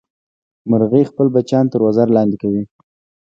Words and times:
مورغۍ 0.69 1.03
خپل 1.11 1.27
بچیان 1.35 1.65
تر 1.71 1.79
وزر 1.87 2.07
لاندې 2.15 2.37
کوي 2.41 2.63